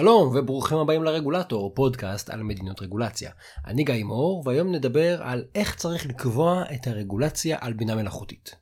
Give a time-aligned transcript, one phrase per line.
[0.00, 3.30] שלום וברוכים הבאים לרגולטור, פודקאסט על מדיניות רגולציה.
[3.66, 8.56] אני גיא מור, והיום נדבר על איך צריך לקבוע את הרגולציה על בינה מלאכותית.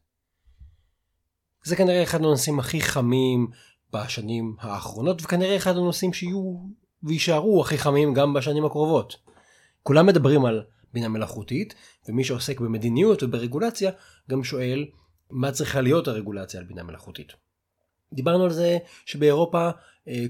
[1.64, 3.46] זה כנראה אחד הנושאים הכי חמים
[3.92, 6.54] בשנים האחרונות, וכנראה אחד הנושאים שיהיו
[7.02, 9.16] ויישארו הכי חמים גם בשנים הקרובות.
[9.82, 11.74] כולם מדברים על בינה מלאכותית,
[12.08, 13.90] ומי שעוסק במדיניות וברגולציה
[14.30, 14.86] גם שואל
[15.30, 17.32] מה צריכה להיות הרגולציה על בינה מלאכותית.
[18.12, 19.70] דיברנו על זה שבאירופה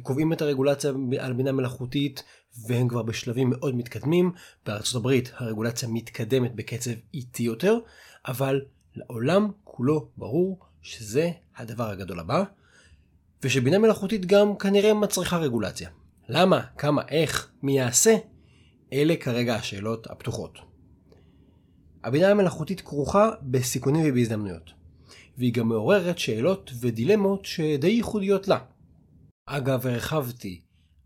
[0.03, 2.23] קובעים את הרגולציה על בינה מלאכותית
[2.67, 4.33] והם כבר בשלבים מאוד מתקדמים.
[4.67, 7.79] בארצות הברית הרגולציה מתקדמת בקצב איטי יותר,
[8.29, 8.61] אבל
[8.95, 12.45] לעולם כולו ברור שזה הדבר הגדול הבא,
[13.43, 15.91] ושבינה מלאכותית גם כנראה מצריכה רגולציה.
[16.29, 18.17] למה, כמה, איך, מי יעשה,
[18.93, 20.59] אלה כרגע השאלות הפתוחות.
[22.05, 24.71] הבינה המלאכותית כרוכה בסיכונים ובהזדמנויות.
[25.39, 28.59] והיא גם מעוררת שאלות ודילמות שדי ייחודיות לה.
[29.51, 30.61] אגב, הרחבתי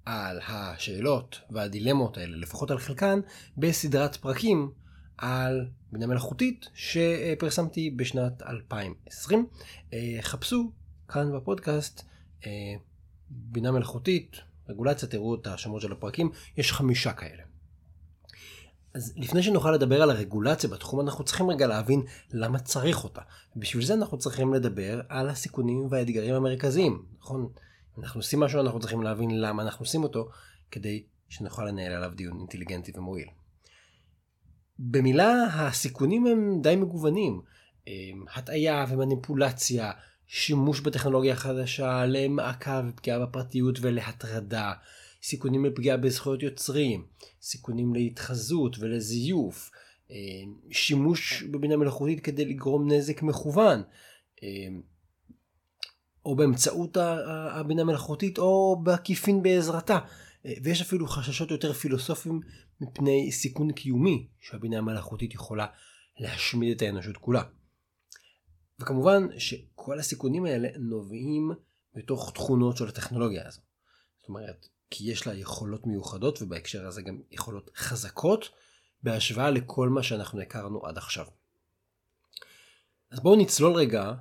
[0.05, 3.21] על השאלות והדילמות האלה, לפחות על חלקן,
[3.57, 4.71] בסדרת פרקים
[5.19, 9.47] על בינה מלאכותית שפרסמתי בשנת 2020.
[9.93, 10.73] אה, חפשו
[11.09, 12.03] כאן בפודקאסט
[12.47, 12.51] אה,
[13.31, 14.37] בינה מלאכותית,
[14.69, 17.43] רגולציה, תראו את השמות של הפרקים, יש חמישה כאלה.
[18.95, 23.21] אז לפני שנוכל לדבר על הרגולציה בתחום, אנחנו צריכים רגע להבין למה צריך אותה.
[23.57, 27.49] בשביל זה אנחנו צריכים לדבר על הסיכונים והאתגרים המרכזיים, נכון?
[27.99, 30.29] אנחנו עושים משהו, אנחנו צריכים להבין למה אנחנו עושים אותו,
[30.71, 33.29] כדי שנוכל לנהל עליו דיון אינטליגנטי ומועיל.
[34.79, 37.43] במילה, הסיכונים הם די מגוונים.
[38.35, 39.93] הטעיה ומניפולציה,
[40.27, 44.73] שימוש בטכנולוגיה חדשה למעקב ופגיעה בפרטיות ולהטרדה,
[45.23, 47.07] סיכונים לפגיעה בזכויות יוצרים,
[47.43, 49.71] סיכונים להתחזות ולזיוף,
[50.11, 50.17] אה,
[50.71, 53.83] שימוש בבינה מלאכותית כדי לגרום נזק מכוון,
[54.43, 54.49] אה,
[56.25, 56.97] או באמצעות
[57.51, 59.99] הבינה מלאכותית או בעקיפין בעזרתה.
[60.47, 62.41] אה, ויש אפילו חששות יותר פילוסופיים
[62.81, 65.67] מפני סיכון קיומי שהבינה המלאכותית יכולה
[66.19, 67.43] להשמיד את האנושות כולה.
[68.81, 71.51] וכמובן שכל הסיכונים האלה נובעים
[71.95, 73.61] מתוך תכונות של הטכנולוגיה הזו.
[74.21, 78.49] זאת אומרת, כי יש לה יכולות מיוחדות ובהקשר הזה גם יכולות חזקות
[79.03, 81.27] בהשוואה לכל מה שאנחנו הכרנו עד עכשיו.
[83.11, 84.13] אז בואו נצלול רגע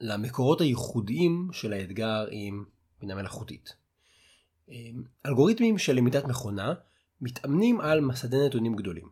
[0.00, 2.64] למקורות הייחודיים של האתגר עם
[3.00, 3.76] בינה מלאכותית.
[4.68, 6.74] אמ, אלגוריתמים של למידת מכונה
[7.20, 9.08] מתאמנים על מסדי נתונים גדולים,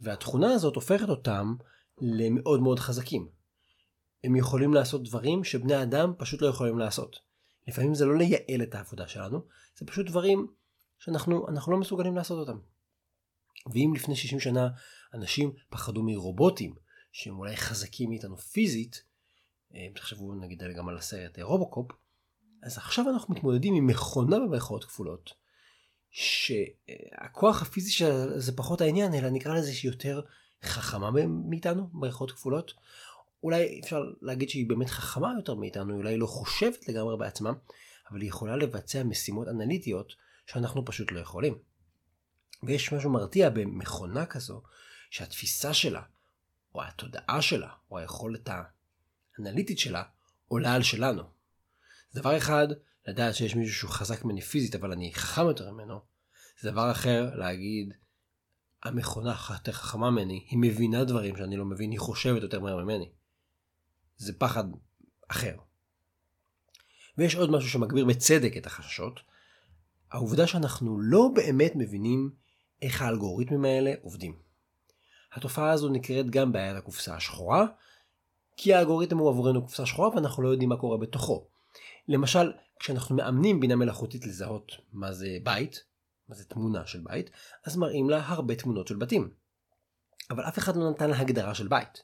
[0.00, 1.54] והתכונה הזאת הופכת אותם
[2.00, 3.28] למאוד מאוד חזקים.
[4.24, 7.16] הם יכולים לעשות דברים שבני אדם פשוט לא יכולים לעשות.
[7.68, 9.40] לפעמים זה לא לייעל את העבודה שלנו,
[9.78, 10.46] זה פשוט דברים
[10.98, 12.58] שאנחנו לא מסוגלים לעשות אותם.
[13.72, 14.68] ואם לפני 60 שנה
[15.14, 16.74] אנשים פחדו מרובוטים
[17.12, 19.02] שהם אולי חזקים מאיתנו פיזית,
[19.74, 21.90] אם תחשבו נגיד גם על הסרט אה, רובוקופ,
[22.62, 25.30] אז עכשיו אנחנו מתמודדים עם מכונה במרכאות כפולות,
[26.10, 30.20] שהכוח הפיזי שלה זה פחות העניין, אלא נקרא לזה שהיא יותר
[30.62, 31.10] חכמה
[31.48, 32.72] מאיתנו, במרכאות כפולות,
[33.42, 37.52] אולי אפשר להגיד שהיא באמת חכמה יותר מאיתנו, אולי היא לא חושבת לגמרי בעצמה,
[38.10, 40.12] אבל היא יכולה לבצע משימות אנליטיות
[40.46, 41.58] שאנחנו פשוט לא יכולים.
[42.62, 44.62] ויש משהו מרתיע במכונה כזו,
[45.10, 46.02] שהתפיסה שלה,
[46.74, 48.48] או התודעה שלה, או היכולת
[49.46, 50.02] האנליטית שלה,
[50.48, 51.22] עולה על שלנו.
[52.10, 52.68] זה דבר אחד,
[53.06, 56.00] לדעת שיש מישהו שהוא חזק ממני פיזית, אבל אני חכם יותר ממנו.
[56.60, 57.94] זה דבר אחר להגיד,
[58.82, 63.10] המכונה יותר חכמה ממני, היא מבינה דברים שאני לא מבין, היא חושבת יותר מהר ממני.
[64.16, 64.64] זה פחד
[65.28, 65.56] אחר.
[67.18, 69.20] ויש עוד משהו שמגביר בצדק את החששות,
[70.10, 72.30] העובדה שאנחנו לא באמת מבינים
[72.82, 74.38] איך האלגוריתמים האלה עובדים.
[75.32, 77.66] התופעה הזו נקראת גם בעיית הקופסה השחורה,
[78.62, 81.48] כי האלגוריתם הוא עבורנו קופסה שחורה ואנחנו לא יודעים מה קורה בתוכו.
[82.08, 85.84] למשל, כשאנחנו מאמנים בינה מלאכותית לזהות מה זה בית,
[86.28, 87.30] מה זה תמונה של בית,
[87.66, 89.30] אז מראים לה הרבה תמונות של בתים.
[90.30, 92.02] אבל אף אחד לא נתן לה הגדרה של בית.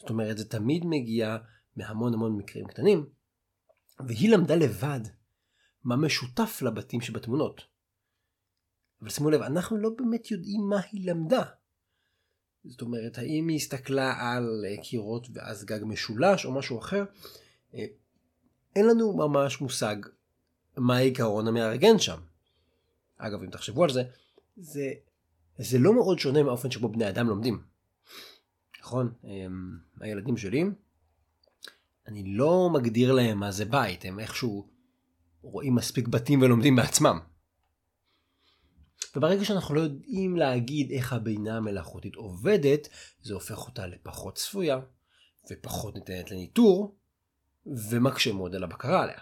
[0.00, 1.36] זאת אומרת, זה תמיד מגיע
[1.76, 3.06] מהמון המון מקרים קטנים,
[4.06, 5.00] והיא למדה לבד
[5.84, 7.60] מה משותף לבתים שבתמונות.
[9.00, 11.44] אבל שימו לב, אנחנו לא באמת יודעים מה היא למדה.
[12.64, 17.04] זאת אומרת, האם היא הסתכלה על קירות ואז גג משולש או משהו אחר?
[17.74, 17.84] אה,
[18.76, 19.96] אין לנו ממש מושג
[20.76, 22.18] מה העיקרון המארגן שם.
[23.18, 24.02] אגב, אם תחשבו על זה,
[24.56, 24.92] זה,
[25.58, 27.62] זה לא מאוד שונה מהאופן שבו בני אדם לומדים.
[28.80, 29.12] נכון?
[30.00, 30.64] הילדים שלי,
[32.06, 34.68] אני לא מגדיר להם מה זה בית, הם איכשהו
[35.42, 37.18] רואים מספיק בתים ולומדים בעצמם.
[39.16, 42.88] וברגע שאנחנו לא יודעים להגיד איך הבינה המלאכותית עובדת,
[43.22, 44.80] זה הופך אותה לפחות צפויה,
[45.50, 46.96] ופחות ניתנת לניטור,
[47.66, 49.18] ומקשה מאוד על הבקרה עליה.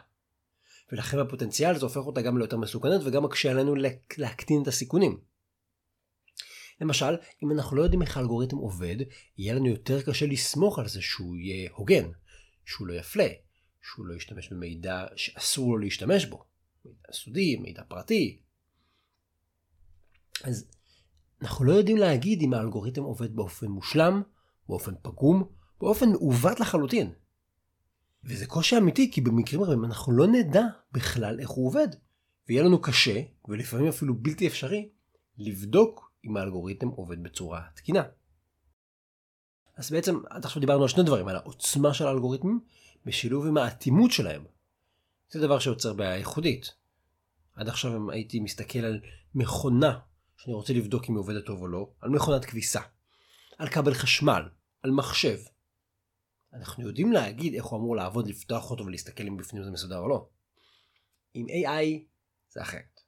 [0.93, 3.75] ולכן בפוטנציאל זה הופך אותה גם ליותר מסוכנת וגם מקשה עלינו
[4.19, 5.21] להקטין את הסיכונים.
[6.81, 8.97] למשל, אם אנחנו לא יודעים איך האלגוריתם עובד,
[9.39, 12.11] יהיה לנו יותר קשה לסמוך על זה שהוא יהיה הוגן,
[12.65, 13.29] שהוא לא יפלה,
[13.83, 16.45] שהוא לא ישתמש במידע שאסור לו להשתמש בו,
[16.85, 18.42] מידע סודי, מידע פרטי.
[20.45, 20.67] אז
[21.43, 24.23] אנחנו לא יודעים להגיד אם האלגוריתם עובד באופן מושלם,
[24.69, 25.45] באופן פגום,
[25.81, 27.13] באופן מעוות לחלוטין.
[28.25, 30.63] וזה קושי אמיתי, כי במקרים רבים אנחנו לא נדע
[30.93, 31.89] בכלל איך הוא עובד.
[32.49, 34.89] ויהיה לנו קשה, ולפעמים אפילו בלתי אפשרי,
[35.39, 38.03] לבדוק אם האלגוריתם עובד בצורה תקינה.
[39.77, 42.61] אז בעצם עד עכשיו דיברנו על שני דברים, על העוצמה של האלגוריתמים
[43.07, 44.45] בשילוב עם האטימות שלהם.
[45.31, 46.75] זה דבר שיוצר בעיה ייחודית.
[47.55, 49.01] עד עכשיו אם הייתי מסתכל על
[49.35, 49.99] מכונה
[50.37, 52.81] שאני רוצה לבדוק אם היא עובדת טוב או לא, על מכונת כביסה,
[53.59, 54.43] על כבל חשמל,
[54.83, 55.39] על מחשב.
[56.53, 60.09] אנחנו יודעים להגיד איך הוא אמור לעבוד, לפתוח אותו ולהסתכל אם בפנים זה מסודר או
[60.09, 60.29] לא.
[61.35, 62.05] עם AI
[62.51, 63.01] זה אחרת.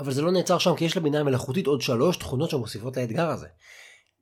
[0.00, 3.48] אבל זה לא נעצר שם כי יש לבינה המלאכותית עוד שלוש תכונות שמוסיפות לאתגר הזה.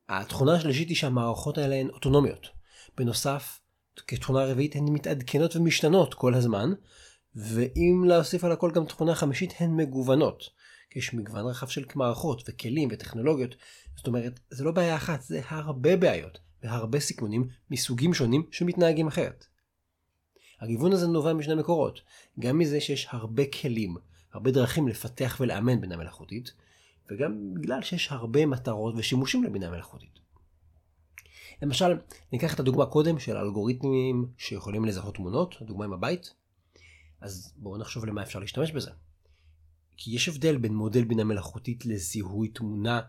[0.09, 2.49] התכונה השלישית היא שהמערכות האלה הן אוטונומיות.
[2.97, 3.61] בנוסף,
[4.07, 6.73] כתכונה רביעית הן מתעדכנות ומשתנות כל הזמן,
[7.35, 10.51] ואם להוסיף על הכל גם תכונה חמישית הן מגוונות.
[10.97, 13.55] יש מגוון רחב של מערכות וכלים וטכנולוגיות.
[13.97, 19.47] זאת אומרת, זה לא בעיה אחת, זה הרבה בעיות והרבה סיכונים מסוגים שונים שמתנהגים אחרת.
[20.61, 22.01] הגיוון הזה נובע משני מקורות,
[22.39, 23.97] גם מזה שיש הרבה כלים,
[24.33, 26.53] הרבה דרכים לפתח ולאמן בינה מלאכותית,
[27.11, 30.19] וגם בגלל שיש הרבה מטרות ושימושים לבינה מלאכותית.
[31.63, 31.97] למשל,
[32.33, 36.35] ניקח את הדוגמה קודם של אלגוריתמים שיכולים לזהות תמונות, הדוגמה עם הבית,
[37.21, 38.91] אז בואו נחשוב למה אפשר להשתמש בזה.
[40.01, 43.01] כי יש הבדל בין מודל בינה מלאכותית לזיהוי תמונה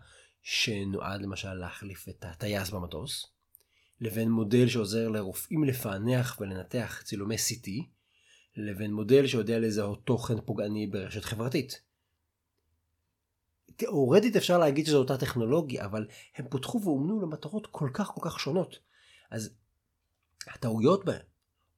[0.42, 3.26] שנועד למשל להחליף את הטייס במטוס,
[4.00, 7.70] לבין מודל שעוזר לרופאים לפענח ולנתח צילומי CT,
[8.56, 11.82] לבין מודל שיודע לזהות תוכן פוגעני ברשת חברתית.
[13.76, 18.40] תאורטית אפשר להגיד שזו אותה טכנולוגיה, אבל הם פותחו ואומנו למטרות כל כך כל כך
[18.40, 18.78] שונות.
[19.30, 19.54] אז
[20.46, 21.22] הטעויות בהם,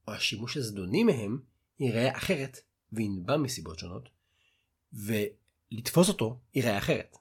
[0.07, 1.39] או השימוש הזדוני מהם,
[1.79, 2.59] ייראה אחרת,
[2.93, 4.09] וינבע מסיבות שונות,
[4.93, 7.17] ולתפוס אותו ייראה אחרת.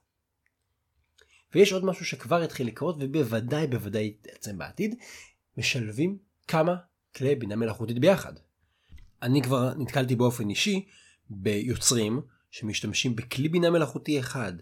[1.54, 4.94] ויש עוד משהו שכבר התחיל לקרות ובוודאי בוודאי יתעצם בעתיד,
[5.56, 6.76] משלבים כמה
[7.16, 8.32] כלי בינה מלאכותית ביחד.
[9.22, 10.86] אני כבר נתקלתי באופן אישי
[11.30, 12.20] ביוצרים
[12.50, 14.52] שמשתמשים בכלי בינה מלאכותי אחד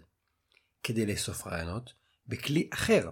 [0.83, 1.93] כדי לאסוף רעיונות,
[2.27, 3.09] בכלי אחר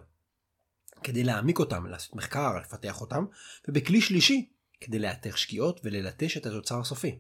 [1.04, 3.25] כדי להעמיק אותם, לעשות מחקר, לפתח אותם,
[3.68, 4.50] ובכלי שלישי
[4.81, 7.19] כדי לאתר שגיאות וללטש את התוצר הסופי.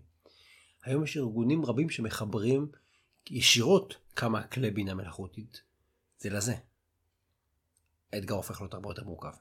[0.83, 2.71] היום יש ארגונים רבים שמחברים
[3.29, 5.61] ישירות כמה כלי בינה מלאכותית
[6.19, 6.55] זה לזה.
[8.13, 9.31] האתגר הופך להיות הרבה יותר מורכב.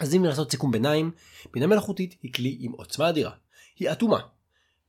[0.00, 1.10] אז אם לעשות סיכום ביניים,
[1.52, 3.36] בינה מלאכותית היא כלי עם עוצמה אדירה.
[3.76, 4.28] היא אטומה,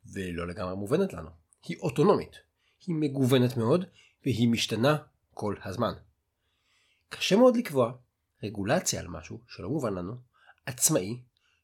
[0.05, 1.29] ולא לגמרי מובנת לנו.
[1.63, 2.35] היא אוטונומית.
[2.87, 3.85] היא מגוונת מאוד,
[4.25, 4.97] והיא משתנה
[5.33, 5.93] כל הזמן.
[7.09, 7.93] קשה מאוד לקבוע
[8.43, 10.13] רגולציה על משהו שלא מובן לנו,
[10.65, 11.21] עצמאי,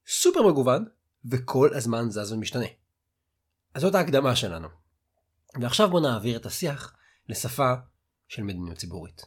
[0.07, 0.85] סופר מגוון,
[1.25, 2.65] וכל הזמן זז ומשתנה.
[3.73, 4.67] אז זאת ההקדמה שלנו.
[5.61, 6.95] ועכשיו בואו נעביר את השיח
[7.29, 7.73] לשפה
[8.27, 9.21] של מדיניות ציבורית.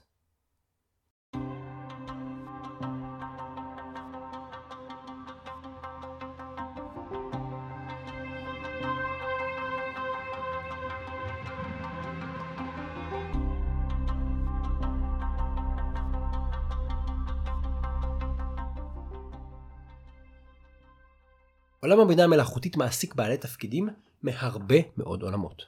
[21.80, 23.88] עולם הבינה המלאכותית מעסיק בעלי תפקידים
[24.22, 25.62] מהרבה מאוד עולמות.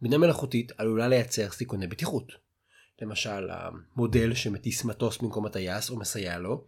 [0.00, 2.32] בינה מלאכותית עלולה לייצר סיכוני בטיחות.
[3.02, 6.64] למשל, המודל שמטיס מטוס במקום הטייס או מסייע לו,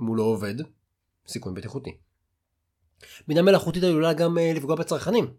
[0.00, 0.54] אם הוא לא עובד,
[1.26, 1.96] סיכון בטיחותי.
[3.28, 5.34] בינה מלאכותית עלולה גם אה, לפגוע בצרכנים.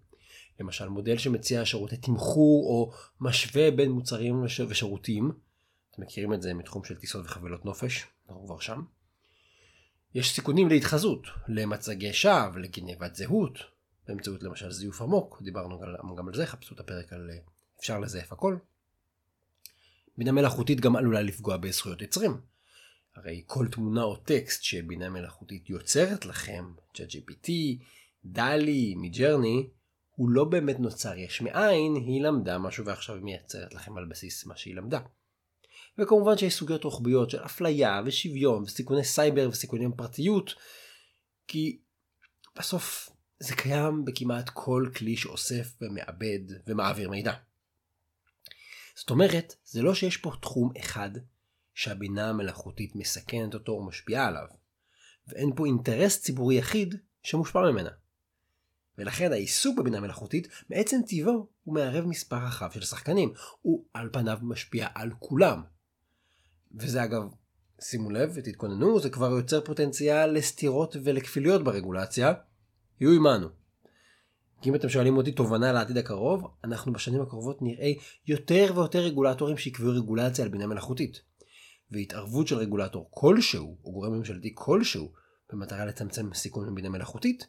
[0.59, 5.31] למשל, מודל שמציע שירותי תמחור או משווה בין מוצרים ושירותים.
[5.91, 8.81] אתם מכירים את זה מתחום של טיסות וחבילות נופש, אנחנו כבר שם.
[10.15, 13.59] יש סיכונים להתחזות, למצגי שווא, לגנבת זהות,
[14.07, 15.79] באמצעות למשל זיוף עמוק, דיברנו
[16.17, 17.37] גם על זה, חפשו את הפרק על אה,
[17.79, 18.57] אפשר לזייף הכל.
[20.17, 22.41] בינה מלאכותית גם עלולה לפגוע בזכויות יוצרים.
[23.15, 27.51] הרי כל תמונה או טקסט שבינה מלאכותית יוצרת לכם, ChatGPT,
[28.25, 29.69] דלי, מידג'רני,
[30.15, 34.57] הוא לא באמת נוצר יש מאין, היא למדה משהו ועכשיו מייצרת לכם על בסיס מה
[34.57, 34.99] שהיא למדה.
[35.97, 40.53] וכמובן שיש סוגיות רוחביות של אפליה ושוויון וסיכוני סייבר וסיכוני פרטיות,
[41.47, 41.79] כי
[42.57, 43.09] בסוף
[43.39, 47.33] זה קיים בכמעט כל כלי שאוסף ומעבד ומעביר מידע.
[48.95, 51.09] זאת אומרת, זה לא שיש פה תחום אחד
[51.73, 54.47] שהבינה המלאכותית מסכנת אותו או משפיעה עליו,
[55.27, 57.89] ואין פה אינטרס ציבורי יחיד שמושפע ממנה.
[58.97, 63.33] ולכן העיסוק בבינה מלאכותית מעצם טיבו הוא מערב מספר רחב של שחקנים.
[63.61, 65.63] הוא על פניו משפיע על כולם.
[66.75, 67.21] וזה אגב,
[67.81, 72.33] שימו לב ותתכוננו, זה כבר יוצר פוטנציאל לסתירות ולכפילויות ברגולציה.
[72.99, 73.47] יהיו עמנו.
[74.61, 77.91] כי אם אתם שואלים אותי תובנה לעתיד הקרוב, אנחנו בשנים הקרובות נראה
[78.27, 81.21] יותר ויותר רגולטורים שיקבעו רגולציה על בינה מלאכותית.
[81.91, 85.11] והתערבות של רגולטור כלשהו, או גורם ממשלתי כלשהו,
[85.51, 87.47] במטרה לצמצם סיכון מבינה מלאכותית,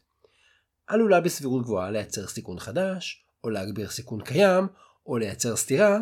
[0.87, 4.67] עלולה בסבירות גבוהה לייצר סיכון חדש, או להגביר סיכון קיים,
[5.07, 5.99] או לייצר סתירה,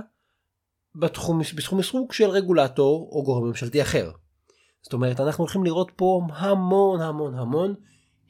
[0.94, 4.10] בתחום, בתחום עיסוק של רגולטור או גורם ממשלתי אחר.
[4.82, 7.74] זאת אומרת, אנחנו הולכים לראות פה המון המון המון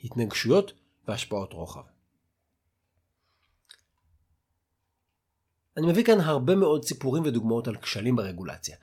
[0.04, 0.72] התנגשויות
[1.08, 1.82] והשפעות רוחב.
[5.76, 8.76] אני מביא כאן הרבה מאוד סיפורים ודוגמאות על כשלים ברגולציה.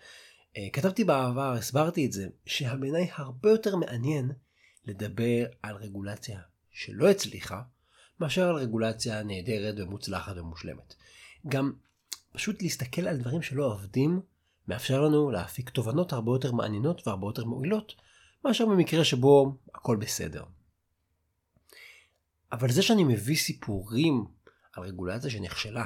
[0.58, 4.32] אה, כתבתי בעבר, הסברתי את זה, שבעיניי הרבה יותר מעניין
[4.86, 6.40] לדבר על רגולציה
[6.72, 7.62] שלא הצליחה,
[8.20, 10.96] מאשר על רגולציה נהדרת ומוצלחת ומושלמת.
[11.48, 11.74] גם
[12.34, 14.22] פשוט להסתכל על דברים שלא עובדים,
[14.68, 17.96] מאפשר לנו להפיק תובנות הרבה יותר מעניינות והרבה יותר מועילות,
[18.46, 20.44] מאשר במקרה שבו הכל בסדר.
[22.54, 24.26] אבל זה שאני מביא סיפורים
[24.74, 25.86] על רגולציה שנכשלה,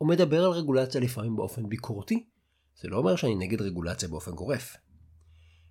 [0.00, 2.26] או מדבר על רגולציה לפעמים באופן ביקורתי,
[2.80, 4.76] זה לא אומר שאני נגד רגולציה באופן גורף.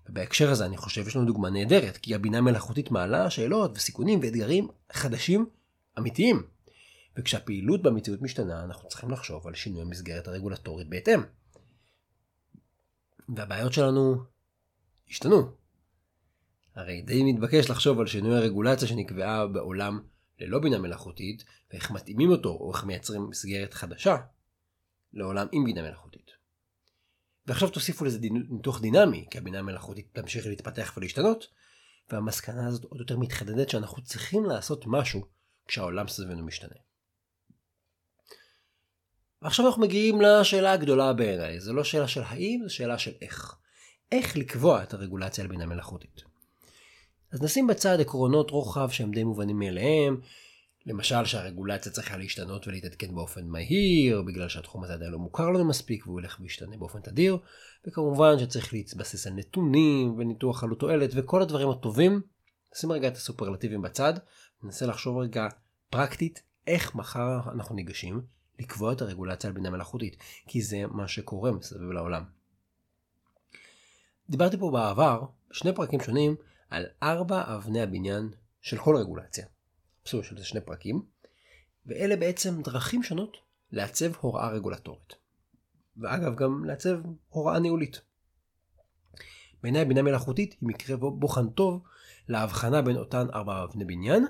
[0.10, 4.67] ובהקשר הזה אני חושב יש לנו דוגמה נהדרת, כי הבינה מלאכותית מעלה שאלות וסיכונים ואתגרים
[4.91, 5.50] חדשים
[5.98, 6.43] אמיתיים.
[7.17, 11.22] וכשהפעילות במציאות משתנה, אנחנו צריכים לחשוב על שינוי המסגרת הרגולטורית בהתאם.
[13.36, 14.24] והבעיות שלנו
[15.10, 15.51] השתנו.
[16.75, 20.00] הרי די מתבקש לחשוב על שינוי הרגולציה שנקבעה בעולם
[20.39, 24.17] ללא בינה מלאכותית, ואיך מתאימים אותו, או איך מייצרים מסגרת חדשה
[25.13, 26.31] לעולם עם בינה מלאכותית.
[27.48, 28.19] ועכשיו תוסיפו לזה
[28.50, 31.48] ניתוח דינמי, כי הבינה המלאכותית תמשיך להתפתח ולהשתנות,
[32.10, 35.25] והמסקנה הזאת עוד יותר מתחדדת שאנחנו צריכים לעשות משהו
[35.67, 36.75] כשהעולם סביבנו משתנה.
[39.41, 43.55] ועכשיו אנחנו מגיעים לשאלה הגדולה בעיניי, זו לא שאלה של האם, זו שאלה של איך.
[44.12, 46.28] איך לקבוע את הרגולציה על בינה מלאכותית.
[47.31, 50.21] אז נשים בצד עקרונות רוחב שהם די מובנים מאליהם,
[50.86, 56.07] למשל שהרגולציה צריכה להשתנות ולהתעדכן באופן מהיר, בגלל שהתחום הזה עדיין לא מוכר לנו מספיק
[56.07, 57.38] והוא ילך וישתנה באופן תדיר,
[57.88, 62.21] וכמובן שצריך להתבסס על נתונים וניתוח עלות תועלת וכל הדברים הטובים.
[62.75, 64.13] נשים רגע את הסופרלטיבים בצד,
[64.63, 65.48] ננסה לחשוב רגע
[65.89, 68.21] פרקטית איך מחר אנחנו ניגשים
[68.59, 70.17] לקבוע את הרגולציה על בינה מלאכותית,
[70.48, 72.24] כי זה מה שקורה מסביב לעולם.
[74.29, 75.21] דיברתי פה בעבר,
[75.51, 76.36] בשני פרקים שונים,
[76.69, 78.29] על ארבע אבני הבניין
[78.61, 79.45] של כל רגולציה.
[80.05, 81.01] בסופו של שני פרקים,
[81.85, 83.38] ואלה בעצם דרכים שונות
[83.71, 85.13] לעצב הוראה רגולטורית.
[85.97, 86.99] ואגב, גם לעצב
[87.29, 88.01] הוראה ניהולית.
[89.63, 91.83] בעיניי בינה מלאכותית היא מקרה בוחן טוב
[92.27, 94.25] להבחנה בין אותן ארבע אבני בניין.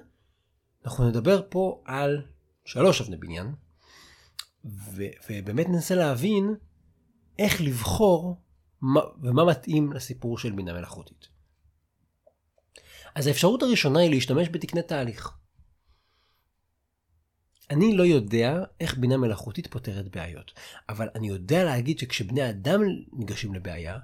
[0.86, 2.26] אנחנו נדבר פה על
[2.66, 3.56] שלוש אבני בניין,
[4.66, 6.56] ו- ובאמת ננסה להבין
[7.40, 8.42] איך לבחור
[8.82, 11.28] מה, ומה מתאים לסיפור של בינה מלאכותית.
[13.20, 15.38] אז האפשרות הראשונה היא להשתמש בתקני תהליך.
[17.70, 20.52] אני לא יודע איך בינה מלאכותית פותרת בעיות,
[20.90, 22.82] אבל אני יודע להגיד שכשבני אדם
[23.14, 24.00] ניגשים לבעיה,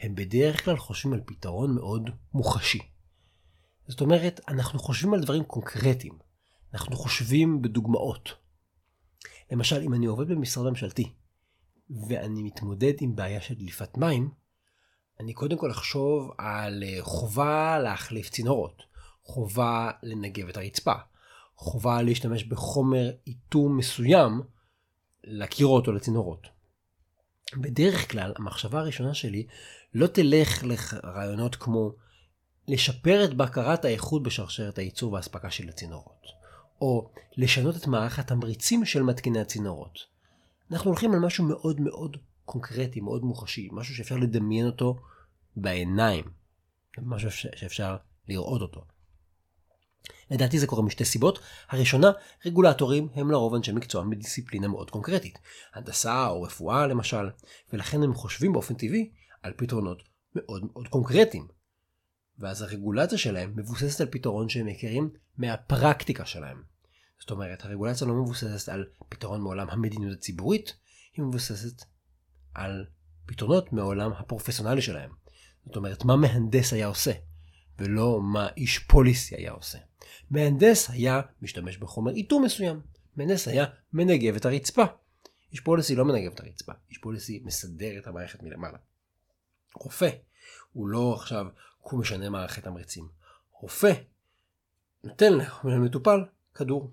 [0.00, 2.78] הם בדרך כלל חושבים על פתרון מאוד מוחשי.
[3.88, 6.18] זאת אומרת, אנחנו חושבים על דברים קונקרטיים,
[6.74, 8.28] אנחנו חושבים בדוגמאות.
[9.52, 11.12] למשל, אם אני עובד במשרד ממשלתי,
[12.08, 14.30] ואני מתמודד עם בעיה של דליפת מים,
[15.20, 18.82] אני קודם כל אחשוב על אה, חובה להחליף צינורות,
[19.22, 20.94] חובה לנגב את הרצפה,
[21.56, 24.42] חובה להשתמש בחומר איתום מסוים
[25.24, 26.46] לקירות או לצינורות.
[27.56, 29.46] בדרך כלל המחשבה הראשונה שלי
[29.94, 31.92] לא תלך לרעיונות כמו
[32.68, 36.26] לשפר את בקרת האיכות בשרשרת הייצור והאספקה של הצינורות,
[36.80, 39.98] או לשנות את מערך התמריצים של מתקיני הצינורות.
[40.70, 44.96] אנחנו הולכים על משהו מאוד מאוד קונקרטי, מאוד מוחשי, משהו שאפשר לדמיין אותו
[45.56, 46.24] בעיניים,
[46.98, 47.96] משהו שאפשר
[48.28, 48.84] לראות אותו.
[50.30, 51.38] לדעתי זה קורה משתי סיבות.
[51.68, 52.10] הראשונה,
[52.46, 55.38] רגולטורים הם לרוב אנשי מקצוע מדיסציפלינה מאוד קונקרטית.
[55.74, 57.30] הנדסה או רפואה למשל,
[57.72, 59.10] ולכן הם חושבים באופן טבעי
[59.42, 60.02] על פתרונות
[60.34, 61.48] מאוד מאוד קונקרטיים.
[62.38, 66.62] ואז הרגולציה שלהם מבוססת על פתרון שהם מכירים מהפרקטיקה שלהם.
[67.20, 70.76] זאת אומרת, הרגולציה לא מבוססת על פתרון מעולם המדיניות הציבורית,
[71.16, 71.84] היא מבוססת
[72.56, 72.84] על
[73.26, 75.10] פתרונות מעולם הפרופסיונלי שלהם.
[75.66, 77.12] זאת אומרת, מה מהנדס היה עושה,
[77.78, 79.78] ולא מה איש פוליסי היה עושה.
[80.30, 82.80] מהנדס היה משתמש בחומר איתור מסוים.
[83.16, 84.84] מהנדס היה מנגב את הרצפה.
[85.52, 88.78] איש פוליסי לא מנגב את הרצפה, איש פוליסי מסדר את המערכת מלמעלה.
[89.74, 90.10] רופא,
[90.72, 91.46] הוא לא עכשיו,
[91.78, 93.08] הוא משנה מערכת תמריצים.
[93.60, 93.92] רופא,
[95.04, 95.32] נותן
[95.64, 96.92] למטופל כדור.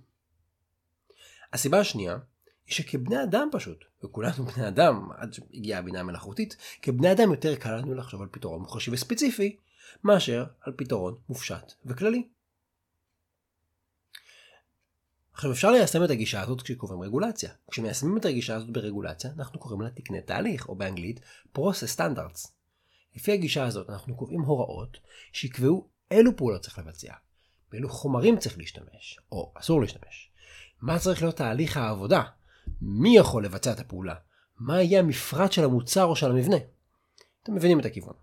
[1.54, 2.18] הסיבה השנייה
[2.66, 7.76] היא שכבני אדם פשוט, וכולנו בני אדם עד שהגיעה הבינה המלאכותית, כבני אדם יותר קל
[7.76, 9.58] לנו לחשוב על פתרון מוחשי וספציפי,
[10.04, 12.28] מאשר על פתרון מופשט וכללי.
[15.34, 17.52] עכשיו אפשר ליישם את הגישה הזאת כשקובעים רגולציה.
[17.72, 21.20] כשמיישמים את הגישה הזאת ברגולציה, אנחנו קוראים לה תקני תהליך, או באנגלית
[21.58, 22.52] Process Standards.
[23.16, 24.98] לפי הגישה הזאת אנחנו קובעים הוראות
[25.32, 27.14] שיקבעו אילו פעולות צריך לבצע,
[27.72, 30.32] באילו חומרים צריך להשתמש, או אסור להשתמש,
[30.82, 32.24] מה צריך להיות תהליך העבודה,
[32.82, 34.16] מי יכול לבצע את הפעולה,
[34.60, 36.58] מה יהיה המפרט של המוצר או של המבנה.
[37.44, 38.14] אתם מבינים את הכיוון.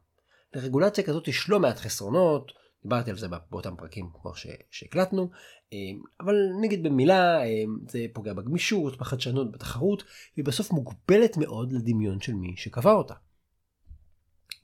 [0.54, 2.52] לרגולציה כזאת יש לא מעט חסרונות,
[2.82, 4.32] דיברתי על זה באותם פרקים כבר
[4.70, 5.30] שהקלטנו,
[5.72, 10.04] אמ, אבל נגיד במילה אמ, זה פוגע בגמישות, בחדשנות, בתחרות,
[10.36, 13.14] והיא בסוף מוגבלת מאוד לדמיון של מי שקבע אותה.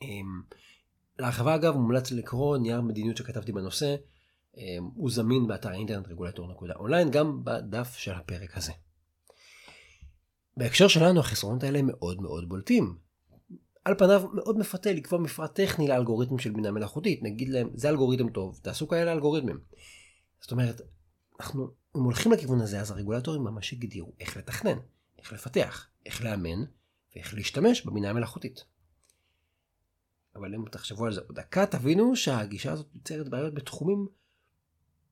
[0.02, 0.42] אמ,
[1.18, 3.96] להרחבה אגב מומלץ לקרוא נייר מדיניות שכתבתי בנושא,
[4.94, 8.72] הוא זמין באתר האינטרנט רגולטור.אונליין גם בדף של הפרק הזה.
[10.56, 12.98] בהקשר שלנו החסרונות האלה מאוד מאוד בולטים.
[13.84, 18.30] על פניו מאוד מפתה לקבוע מפרט טכני לאלגוריתם של בינה מלאכותית, נגיד להם זה אלגוריתם
[18.30, 19.60] טוב, תעשו כאלה אלגוריתמים.
[20.40, 20.80] זאת אומרת,
[21.40, 24.78] אנחנו, אם הולכים לכיוון הזה, אז הרגולטורים ממש הגדירו איך לתכנן,
[25.18, 26.64] איך לפתח, איך לאמן
[27.14, 28.64] ואיך להשתמש בבינה המלאכותית.
[30.36, 34.06] אבל אם תחשבו על זה עוד דקה, תבינו שהגישה הזאת יוצרת בעיות בתחומים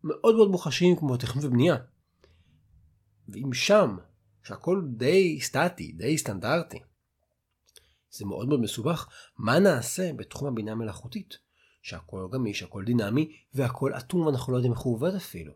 [0.04, 1.76] מאוד מאוד מוחשיים כמו תכנון ובנייה.
[3.28, 3.96] ואם שם,
[4.44, 6.78] שהכל די סטטי, די סטנדרטי,
[8.10, 9.08] זה מאוד מאוד מסובך,
[9.38, 11.38] מה נעשה בתחום הבינה המלאכותית?
[11.82, 15.52] שהכל גמיש, הכל דינמי, והכל אטום ואנחנו לא יודעים איך הוא עובד אפילו.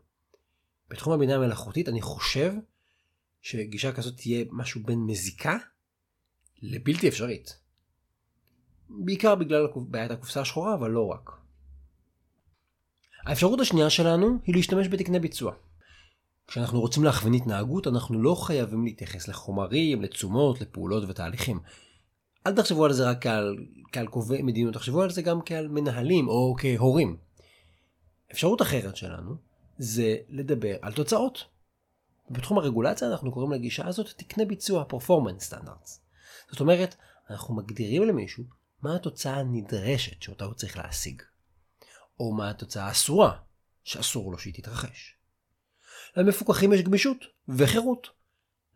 [0.90, 2.52] בתחום הבינה המלאכותית אני חושב
[3.42, 5.58] שגישה כזאת תהיה משהו בין מזיקה
[6.62, 7.58] לבלתי אפשרית.
[8.88, 11.30] בעיקר בגלל בעיית הקופסה השחורה, אבל לא רק.
[13.26, 15.54] האפשרות השנייה שלנו היא להשתמש בתקני ביצוע.
[16.48, 21.60] כשאנחנו רוצים להכווין התנהגות, אנחנו לא חייבים להתייחס לחומרים, לתשומות, לפעולות ותהליכים.
[22.46, 23.56] אל תחשבו על זה רק כעל,
[23.92, 27.16] כעל קובעי מדיניות, תחשבו על זה גם כעל מנהלים או כהורים.
[28.32, 29.36] אפשרות אחרת שלנו
[29.78, 31.44] זה לדבר על תוצאות.
[32.30, 35.90] בתחום הרגולציה אנחנו קוראים לגישה הזאת תקנה ביצוע performance standards.
[36.50, 36.94] זאת אומרת,
[37.30, 38.44] אנחנו מגדירים למישהו
[38.82, 41.22] מה התוצאה הנדרשת שאותה הוא צריך להשיג.
[42.20, 43.36] או מה התוצאה האסורה
[43.84, 45.17] שאסור לו שהיא תתרחש.
[46.16, 48.08] למפוקחים יש גמישות וחירות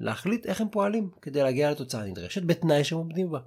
[0.01, 3.41] להחליט איך הם פועלים כדי להגיע לתוצאה הנדרשת בתנאי שהם עומדים בה.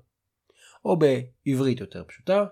[0.85, 2.45] או בעברית יותר פשוטה,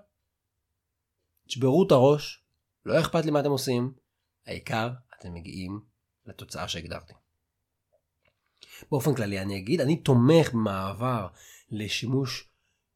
[1.48, 2.43] תשברו את הראש,
[2.86, 3.93] לא אכפת לי מה אתם עושים,
[4.48, 5.82] העיקר אתם מגיעים
[6.26, 7.13] לתוצאה שהגדרתי.
[8.91, 11.28] באופן כללי אני אגיד, אני תומך במעבר
[11.72, 12.50] לשימוש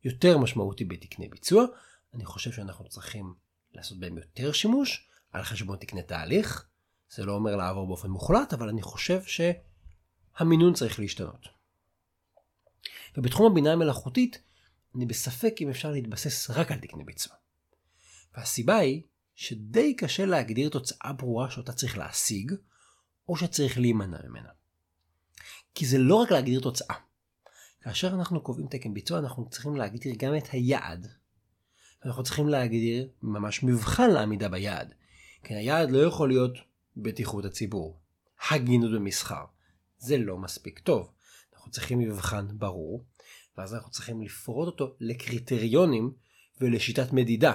[0.04, 1.66] יותר משמעותי בתקני ביצוע,
[2.14, 3.34] אני חושב שאנחנו צריכים
[3.74, 6.68] לעשות בהם יותר שימוש על חשבון תקני תהליך,
[7.10, 11.48] זה לא אומר לעבור באופן מוחלט, אבל אני חושב שהמינון צריך להשתנות.
[13.18, 14.42] ובתחום הבינה המלאכותית,
[14.96, 17.36] אני בספק אם אפשר להתבסס רק על תקני ביצוע.
[18.38, 19.02] והסיבה היא
[19.36, 22.54] שדי קשה להגדיר תוצאה ברורה שאותה צריך להשיג,
[23.30, 24.50] או שצריך להימנע ממנה.
[25.76, 26.96] כי זה לא רק להגדיר תוצאה.
[27.82, 31.08] כאשר אנחנו קובעים תקן ביצוע אנחנו צריכים להגדיר גם את היעד.
[32.06, 34.94] אנחנו צריכים להגדיר ממש מבחן לעמידה ביעד.
[35.44, 36.58] כי היעד לא יכול להיות
[37.02, 38.00] בטיחות הציבור,
[38.50, 39.46] הגינות במסחר.
[39.98, 41.12] זה לא מספיק טוב.
[41.56, 43.06] אנחנו צריכים מבחן ברור,
[43.58, 46.14] ואז אנחנו צריכים לפרוט אותו לקריטריונים
[46.62, 47.54] ולשיטת מדידה.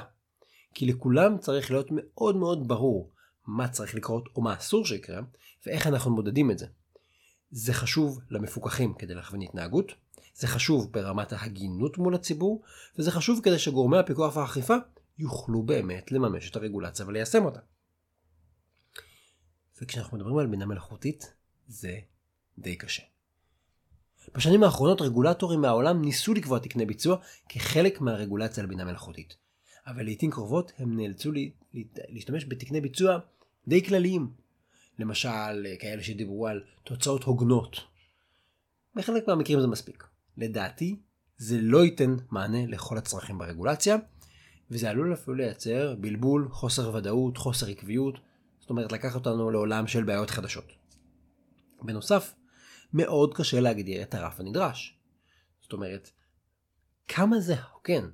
[0.74, 3.12] כי לכולם צריך להיות מאוד מאוד ברור
[3.46, 5.20] מה צריך לקרות או מה אסור שיקרה,
[5.66, 6.66] ואיך אנחנו מודדים את זה.
[7.50, 9.92] זה חשוב למפוקחים כדי להכווין התנהגות,
[10.34, 12.62] זה חשוב ברמת ההגינות מול הציבור,
[12.98, 14.74] וזה חשוב כדי שגורמי הפיקוח והאכיפה
[15.18, 17.60] יוכלו באמת לממש את הרגולציה וליישם אותה.
[19.82, 21.34] וכשאנחנו מדברים על בינה מלאכותית,
[21.68, 21.98] זה
[22.58, 23.02] די קשה.
[24.34, 27.16] בשנים האחרונות רגולטורים מהעולם ניסו לקבוע תקני ביצוע
[27.48, 29.36] כחלק מהרגולציה על בינה מלאכותית.
[29.86, 31.32] אבל לעיתים קרובות הם נאלצו
[32.08, 33.18] להשתמש בתקני ביצוע
[33.68, 34.30] די כלליים.
[34.98, 37.80] למשל, כאלה שדיברו על תוצאות הוגנות.
[38.94, 40.04] בחלק מהמקרים זה מספיק.
[40.36, 40.96] לדעתי,
[41.36, 43.96] זה לא ייתן מענה לכל הצרכים ברגולציה,
[44.70, 48.18] וזה עלול אפילו לייצר בלבול, חוסר ודאות, חוסר עקביות,
[48.62, 50.64] זאת אומרת לקח אותנו לעולם של בעיות חדשות.
[51.82, 52.34] בנוסף,
[52.92, 54.98] מאוד קשה להגדיר את הרף הנדרש.
[55.60, 56.10] זאת אומרת,
[57.08, 58.10] כמה זה הוגן?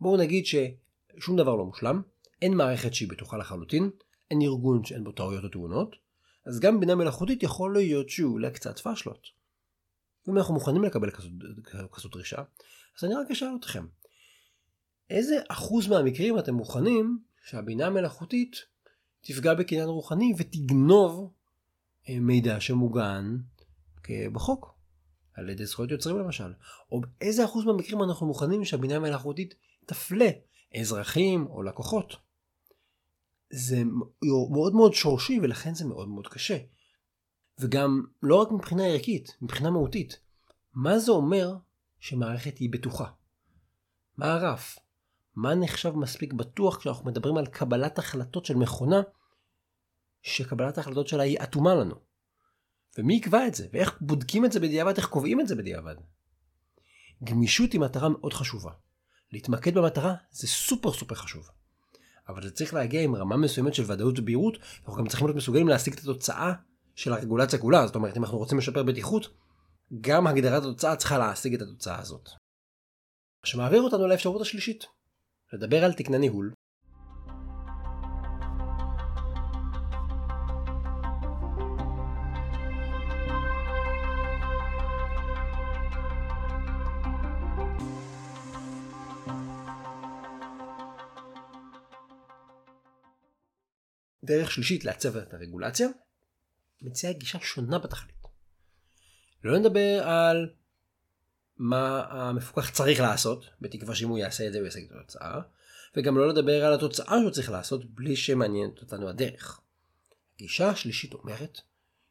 [0.00, 2.02] בואו נגיד ששום דבר לא מושלם,
[2.42, 3.90] אין מערכת שהיא בטוחה לחלוטין,
[4.30, 5.96] אין ארגון שאין בו טעויות או תאונות,
[6.46, 9.26] אז גם בינה מלאכותית יכול להיות שיהיו לה קצת פאשלות.
[10.26, 11.32] ואם אנחנו מוכנים לקבל כזאת,
[11.92, 12.42] כזאת דרישה,
[12.98, 13.86] אז אני רק אשאל אתכם,
[15.10, 18.56] איזה אחוז מהמקרים אתם מוכנים שהבינה המלאכותית
[19.20, 21.32] תפגע בקניין רוחני ותגנוב
[22.08, 23.36] מידע שמוגן
[24.32, 24.74] בחוק,
[25.34, 26.52] על ידי זכויות יוצרים למשל,
[26.92, 29.54] או באיזה אחוז מהמקרים אנחנו מוכנים שהבינה המלאכותית
[29.86, 30.28] תפלה
[30.80, 32.16] אזרחים או לקוחות.
[33.50, 33.82] זה
[34.42, 36.58] מאוד מאוד שורשי ולכן זה מאוד מאוד קשה.
[37.58, 40.20] וגם לא רק מבחינה ערכית, מבחינה מהותית.
[40.74, 41.56] מה זה אומר
[42.00, 43.10] שמערכת היא בטוחה?
[44.16, 44.78] מה הרף?
[45.40, 49.00] מה נחשב מספיק בטוח כשאנחנו מדברים על קבלת החלטות של מכונה
[50.22, 51.94] שקבלת ההחלטות שלה היא אטומה לנו?
[52.98, 53.66] ומי יקבע את זה?
[53.72, 54.96] ואיך בודקים את זה בדיעבד?
[54.96, 55.94] איך קובעים את זה בדיעבד?
[57.24, 58.72] גמישות היא מטרה מאוד חשובה.
[59.32, 61.48] להתמקד במטרה זה סופר סופר חשוב.
[62.28, 65.68] אבל זה צריך להגיע עם רמה מסוימת של ודאות ובהירות, אנחנו גם צריכים להיות מסוגלים
[65.68, 66.52] להשיג את התוצאה
[66.94, 69.28] של הרגולציה כולה, זאת אומרת אם אנחנו רוצים לשפר בטיחות,
[70.00, 72.28] גם הגדרת התוצאה צריכה להשיג את התוצאה הזאת.
[73.44, 74.86] שמעביר אותנו לאפשרות השלישית,
[75.52, 76.52] לדבר על תקני ניהול.
[94.24, 95.88] דרך שלישית לעצב את הרגולציה
[96.82, 98.18] מציעה גישה שונה בתכלית.
[99.44, 100.50] לא נדבר על
[101.58, 105.40] מה המפוקח צריך לעשות, בתקווה שאם הוא יעשה את זה הוא יעשה את התוצאה,
[105.96, 109.60] וגם לא לדבר על התוצאה שהוא צריך לעשות בלי שמעניינת אותנו הדרך.
[110.34, 111.60] הגישה השלישית אומרת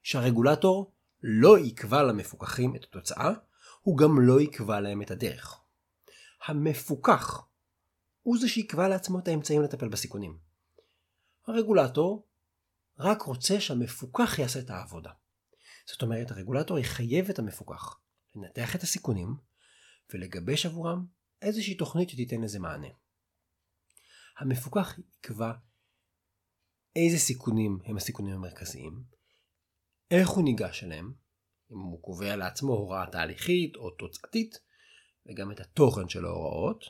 [0.04, 0.92] שהרגולטור
[1.24, 3.32] לא יקבע למפוקחים את התוצאה,
[3.82, 5.60] הוא גם לא יקבע להם את הדרך.
[6.46, 7.42] המפוקח
[8.24, 10.38] הוא זה שיקבע לעצמו את האמצעים לטפל בסיכונים.
[11.48, 12.28] הרגולטור
[13.00, 15.12] רק רוצה שהמפוקח יעשה את העבודה.
[15.86, 17.98] זאת אומרת, הרגולטור יחייב את המפוקח
[18.38, 19.36] לנתח את הסיכונים
[20.14, 21.06] ולגבש עבורם
[21.42, 22.88] איזושהי תוכנית שתיתן לזה מענה.
[24.38, 25.52] המפוקח יקבע
[26.96, 29.04] איזה סיכונים הם הסיכונים המרכזיים,
[30.12, 31.14] איך הוא ניגש אליהם,
[31.72, 34.60] אם הוא קובע לעצמו הוראה תהליכית או תוצאתית,
[35.26, 36.86] וגם את התוכן של ההוראות,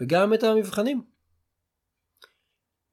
[0.00, 1.06] וגם את המבחנים.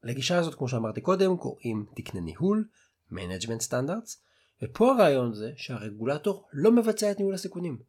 [0.03, 2.69] לגישה הזאת, כמו שאמרתי קודם, קוראים תקני ניהול,
[3.11, 4.28] Management Standards,
[4.61, 7.79] ופה הרעיון זה שהרגולטור לא מבצע את ניהול הסיכונים.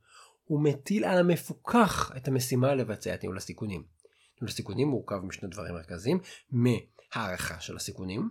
[0.44, 3.84] הוא מטיל על המפוקח את המשימה לבצע את ניהול הסיכונים.
[4.34, 8.30] ניהול הסיכונים מורכב משני דברים מרכזיים, מהערכה של הסיכונים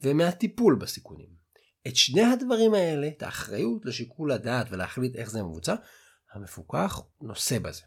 [0.00, 1.28] ומהטיפול בסיכונים.
[1.88, 5.74] את שני הדברים האלה, את האחריות לשיקול הדעת ולהחליט איך זה מבוצע,
[6.32, 7.82] המפוקח נושא בזה.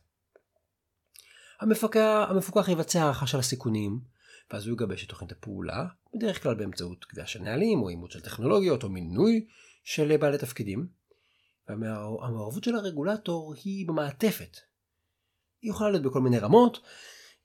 [1.59, 3.99] המפקח, המפוקח יבצע הערכה של הסיכונים,
[4.51, 5.85] ואז הוא יגבש את תוכנית הפעולה,
[6.15, 9.45] בדרך כלל באמצעות קביעה של נהלים או אימות של טכנולוגיות או מינוי
[9.83, 10.87] של בעלי תפקידים.
[11.67, 14.57] והמעורבות של הרגולטור היא במעטפת.
[15.61, 16.79] היא יכולה להיות בכל מיני רמות,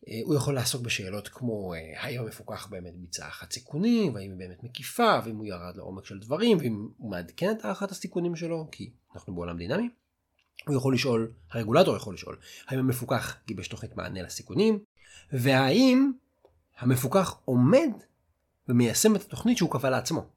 [0.09, 4.39] אה, הוא יכול לעסוק בשאלות כמו אה, האם המפוקח באמת ביצע הערכת סיכונים, והאם היא
[4.39, 8.69] באמת מקיפה, ואם הוא ירד לעומק של דברים, ואם הוא מעדכן את הערכת הסיכונים שלו,
[8.73, 9.89] כי אנחנו בעולם דינמי.
[10.67, 14.79] הוא יכול לשאול, הרגולטור יכול לשאול, האם המפוקח גיבש תוכנית מענה לסיכונים,
[15.33, 16.13] והאם
[16.79, 17.91] המפוקח עומד
[18.69, 20.34] ומיישם את התוכנית שהוא קבע לעצמו.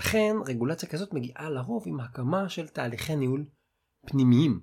[0.00, 3.44] לכן רגולציה כזאת מגיעה לרוב עם הקמה של תהליכי ניהול
[4.06, 4.60] פנימיים,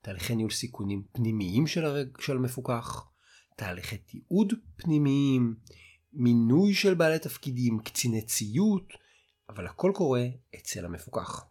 [0.00, 2.20] תהליכי ניהול סיכונים פנימיים של, הרג...
[2.20, 3.04] של המפוקח,
[3.56, 5.56] תהליכי תיעוד פנימיים,
[6.12, 8.92] מינוי של בעלי תפקידים, קציני ציות,
[9.48, 10.24] אבל הכל קורה
[10.56, 11.44] אצל המפוקח.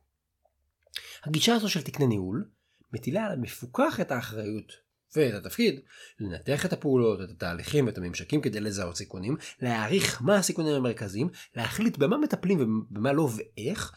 [1.24, 2.50] הגישה הזו של תקני ניהול
[2.94, 4.72] מטילה על המפוקח את האחריות
[5.16, 5.80] ואת התפקיד,
[6.20, 11.98] לנתח את הפעולות, את התהליכים ואת הממשקים כדי לזהות סיכונים, להעריך מה הסיכונים המרכזיים, להחליט
[11.98, 13.94] במה מטפלים ובמה לא ואיך,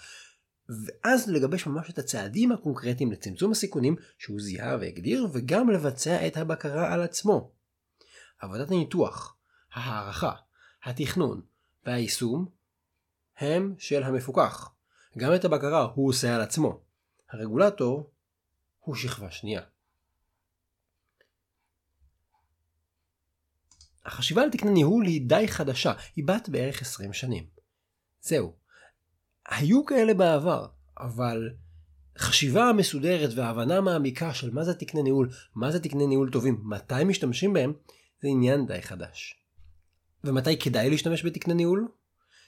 [0.69, 6.95] ואז לגבש ממש את הצעדים הקונקרטיים לצמצום הסיכונים שהוא זיהה והגדיר, וגם לבצע את הבקרה
[6.95, 7.53] על עצמו.
[8.39, 9.37] עבודת הניתוח,
[9.73, 10.33] ההערכה,
[10.85, 11.41] התכנון
[11.87, 12.47] והיישום
[13.39, 14.71] הם של המפוקח.
[15.19, 16.81] גם את הבקרה הוא עושה על עצמו.
[17.31, 18.11] הרגולטור
[18.81, 19.63] הוא שכבה שנייה.
[24.05, 27.45] החשיבה על תקני ניהול היא די חדשה, היא בת בערך 20 שנים.
[28.23, 28.53] זהו.
[29.49, 30.67] היו כאלה בעבר,
[30.99, 31.51] אבל
[32.19, 37.05] חשיבה מסודרת והבנה מעמיקה של מה זה תקני ניהול, מה זה תקני ניהול טובים, מתי
[37.05, 37.73] משתמשים בהם,
[38.23, 39.43] זה עניין די חדש.
[40.25, 41.89] ומתי כדאי להשתמש בתקני ניהול?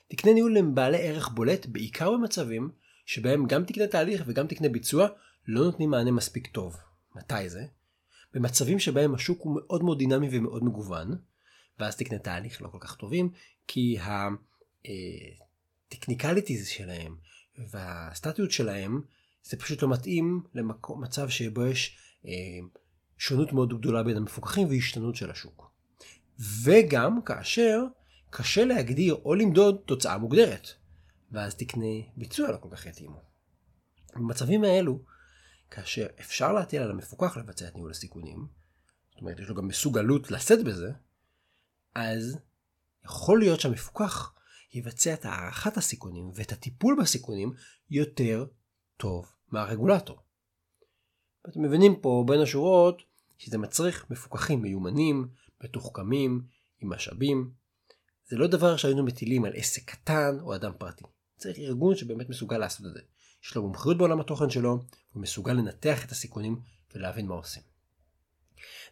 [0.09, 2.71] תקני ניהול הם בעלי ערך בולט בעיקר במצבים
[3.07, 5.09] שבהם גם תקני תהליך וגם תקני ביצוע
[5.47, 6.77] לא נותנים מענה מספיק טוב.
[7.17, 7.65] מתי זה?
[8.35, 11.19] במצבים שבהם השוק הוא מאוד מאוד דינמי ומאוד מגוון,
[11.79, 13.31] ואז תקני תהליך לא כל כך טובים,
[13.67, 13.97] כי
[15.89, 17.17] הטכניקליטיז שלהם
[17.59, 19.01] והסטטיות שלהם
[19.43, 22.31] זה פשוט לא מתאים למצב שבו יש אה,
[23.19, 25.71] שונות מאוד גדולה בין המפוקחים והשתנות של השוק.
[26.39, 27.81] וגם כאשר
[28.31, 30.69] קשה להגדיר או למדוד תוצאה מוגדרת.
[31.33, 33.23] ואז תקני ביצוע לא כל כך יתאימו.
[34.15, 34.99] במצבים האלו,
[35.71, 38.47] כאשר אפשר להטיל על המפוקח לבצע את ניהול הסיכונים,
[39.11, 40.91] זאת אומרת יש לו גם מסוגלות לשאת בזה,
[41.95, 42.39] אז
[43.05, 44.33] יכול להיות שהמפוקח
[44.73, 47.53] יבצע את הערכת הסיכונים ואת הטיפול בסיכונים
[47.91, 48.47] יותר
[48.97, 50.19] טוב מהרגולטור.
[51.49, 53.03] אתם מבינים פה בין השורות
[53.39, 55.29] שזה מצריך מפוקחים מיומנים,
[55.65, 56.43] מתוחכמים,
[56.81, 57.51] עם משאבים.
[58.27, 61.05] זה לא דבר שהיינו מטילים על עסק קטן או אדם פרטי.
[61.37, 63.01] צריך ארגון שבאמת מסוגל לעשות את זה.
[63.45, 66.61] יש לו מומחיות בעולם התוכן שלו, הוא מסוגל לנתח את הסיכונים
[66.95, 67.74] ולהבין מה עושים.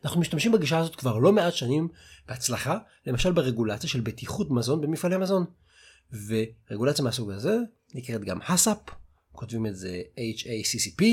[0.04, 1.88] אנחנו משתמשים בגישה הזאת כבר לא מעט שנים
[2.28, 5.44] בהצלחה, למשל ברגולציה של בטיחות מזון במפעלי מזון.
[6.26, 7.56] ורגולציה מהסוג הזה
[7.94, 8.78] נקראת גם הסאפ,
[9.32, 11.04] כותבים את זה HACCP,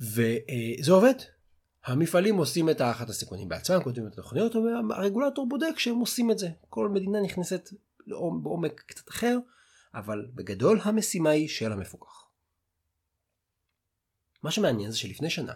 [0.00, 1.14] וזה עובד.
[1.84, 6.48] המפעלים עושים את הערכת הסיכונים בעצמם, כותבים את התוכניות, והרגולטור בודק שהם עושים את זה.
[6.68, 7.70] כל מדינה נכנסת
[8.42, 9.38] בעומק קצת אחר,
[9.94, 12.26] אבל בגדול המשימה היא של המפוקח.
[14.42, 15.52] מה שמעניין זה שלפני שנה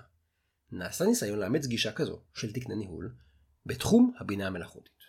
[0.72, 3.14] נעשה ניסיון לאמץ גישה כזו של תקני ניהול
[3.66, 5.00] בתחום הבינה המלאכותית.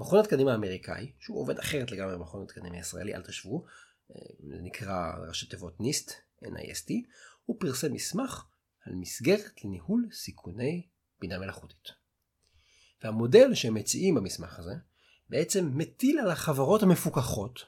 [0.00, 3.64] מכון התקנים האמריקאי, שהוא עובד אחרת לגמרי ממכון התקנים הישראלי, אל תשוו,
[4.10, 6.10] אה, זה נקרא ראשי תיבות NIST,
[6.44, 6.92] NIST,
[7.44, 8.44] הוא פרסם מסמך
[8.86, 10.86] על מסגרת לניהול סיכוני
[11.20, 11.88] בינה מלאכותית.
[13.04, 14.74] והמודל שהם מציעים במסמך הזה
[15.28, 17.60] בעצם מטיל על החברות המפוקחות,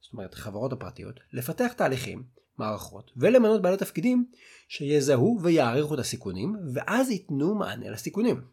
[0.00, 2.24] זאת אומרת החברות הפרטיות, לפתח תהליכים,
[2.60, 4.30] מערכות ולמנות בעלי תפקידים
[4.68, 8.44] שיזהו ויעריכו את הסיכונים ואז ייתנו מענה לסיכונים.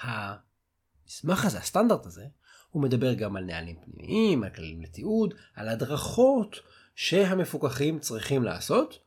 [0.00, 2.24] המסמך הזה, הסטנדרט הזה,
[2.70, 6.56] הוא מדבר גם על נהלים פנימיים, על כללים לתיעוד, על הדרכות
[6.94, 8.98] שהמפוקחים צריכים לעשות,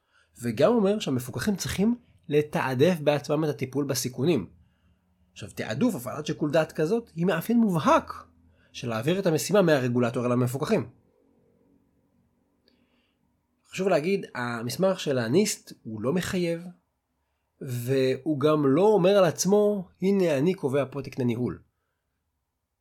[0.42, 1.96] וגם אומר שהמפוקחים צריכים
[2.30, 4.50] לתעדף בעצמם את הטיפול בסיכונים.
[5.34, 8.14] עכשיו תעדוף, הפעלת שיקול דעת כזאת, היא מאפיין מובהק
[8.72, 10.90] של להעביר את המשימה מהרגולטור אל המפוקחים.
[13.72, 16.62] חשוב להגיד, המסמך של הניסט הוא לא מחייב,
[17.62, 21.62] והוא גם לא אומר על עצמו, הנה אני קובע פה תקנה ניהול.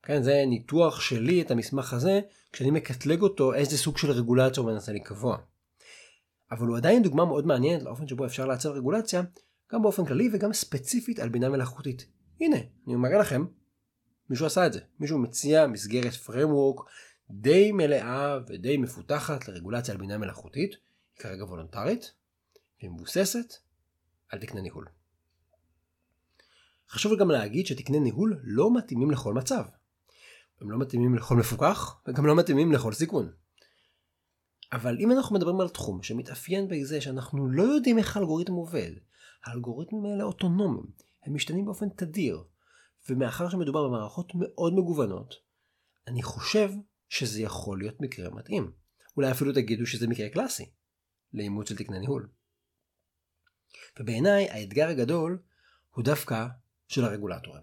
[0.03, 2.21] כן, זה ניתוח שלי את המסמך הזה,
[2.53, 5.39] כשאני מקטלג אותו איזה סוג של רגולציה הוא מנסה לקבוע.
[6.51, 9.23] אבל הוא עדיין דוגמה מאוד מעניינת לאופן שבו אפשר לעצב רגולציה,
[9.73, 12.07] גם באופן כללי וגם ספציפית על בינה מלאכותית.
[12.41, 13.45] הנה, אני מראה לכם,
[14.31, 14.81] מישהו עשה את זה.
[15.01, 16.83] מישהו מציע מסגרת framework
[17.31, 22.13] די מלאה ודי מפותחת לרגולציה על בינה מלאכותית, היא כרגע וולונטרית,
[22.81, 23.55] והיא מבוססת
[24.29, 24.87] על תקני ניהול.
[26.89, 29.65] חשוב גם להגיד שתקני ניהול לא מתאימים לכל מצב.
[30.61, 33.33] הם לא מתאימים לכל מפוקח, וגם לא מתאימים לכל סיכון.
[34.73, 38.91] אבל אם אנחנו מדברים על תחום שמתאפיין בזה שאנחנו לא יודעים איך האלגוריתם עובד,
[39.45, 40.87] האלגוריתמים האלה אוטונומיים,
[41.23, 42.45] הם משתנים באופן תדיר,
[43.09, 45.35] ומאחר שמדובר במערכות מאוד מגוונות,
[46.07, 46.71] אני חושב
[47.11, 48.73] שזה יכול להיות מקרה מתאים.
[49.17, 50.71] אולי אפילו תגידו שזה מקרה קלאסי
[51.33, 52.29] לאימוץ של תקני ניהול.
[54.01, 55.43] ובעיניי האתגר הגדול
[55.91, 56.47] הוא דווקא
[56.89, 57.63] של הרגולטורים.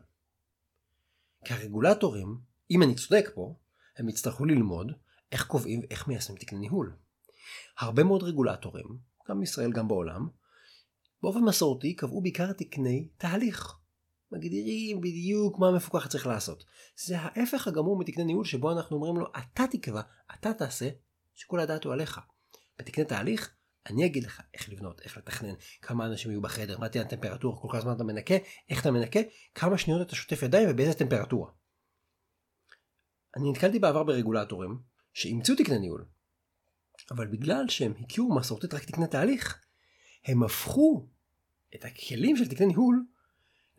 [1.46, 2.38] כי הרגולטורים,
[2.72, 3.56] אם אני צודק פה,
[3.98, 4.92] הם יצטרכו ללמוד
[5.32, 6.96] איך קובעים ואיך מיישמים תקני ניהול.
[7.78, 8.98] הרבה מאוד רגולטורים,
[9.30, 10.28] גם בישראל גם בעולם,
[11.22, 13.78] באופן מסורתי קבעו בעיקר תקני תהליך.
[14.32, 16.64] מגדירים בדיוק מה המפוקח צריך לעשות.
[17.06, 20.02] זה ההפך הגמור מתקני ניהול שבו אנחנו אומרים לו אתה תקבע,
[20.34, 20.90] אתה תעשה,
[21.34, 22.20] שכל הדעת הוא עליך.
[22.80, 23.58] בתקני תהליך
[23.90, 27.68] אני אגיד לך איך לבנות, איך לתכנן, כמה אנשים יהיו בחדר, מה תהיה הטמפרטורה, כל
[27.72, 28.36] כך זמן אתה מנקה,
[28.70, 29.20] איך אתה מנקה,
[29.56, 31.52] כמה שניות אתה שוטף ידיים ובאיזה טמפרטורה.
[33.36, 34.80] אני נתקלתי בעבר ברגולטורים
[35.14, 36.06] שאימצו תקני ניהול.
[37.12, 39.60] אבל בגלל שהם הכירו מסורתית רק תקני תהליך,
[40.26, 41.08] הם הפכו
[41.76, 43.06] את הכלים של תקני ניהול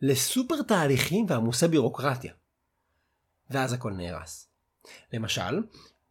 [0.01, 2.33] לסופר תהליכים ועמוסי בירוקרטיה.
[3.49, 4.49] ואז הכל נהרס.
[5.13, 5.63] למשל,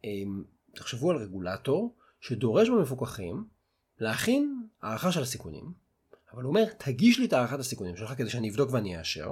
[0.03, 0.43] אמ,
[0.75, 3.45] תחשבו על רגולטור שדורש במפוקחים
[3.99, 5.73] להכין הערכה של הסיכונים,
[6.33, 9.31] אבל הוא אומר, תגיש לי את הערכת הסיכונים שלך כדי שאני אבדוק ואני אאשר,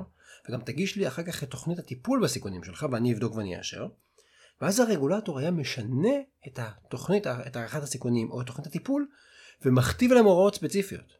[0.49, 3.87] וגם תגיש לי אחר כך את תוכנית הטיפול בסיכונים שלך ואני אבדוק ואני אאשר,
[4.61, 6.13] ואז הרגולטור היה משנה
[6.47, 9.07] את התוכנית, את הערכת הסיכונים או את תוכנית הטיפול,
[9.65, 11.13] ומכתיב להם הוראות ספציפיות.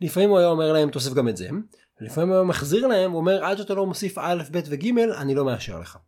[0.00, 1.48] לפעמים הוא היה אומר להם תוסיף גם את זה,
[2.00, 5.44] ולפעמים הוא מחזיר להם, הוא אומר עד שאתה לא מוסיף א', ב' וג', אני לא
[5.44, 5.98] מאשר לך.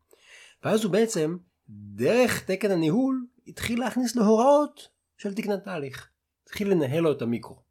[0.64, 1.36] ואז הוא בעצם,
[1.68, 6.08] דרך תקן הניהול, התחיל להכניס לו הוראות של תקנת תהליך.
[6.42, 7.62] התחיל לנהל לו את המיקרו.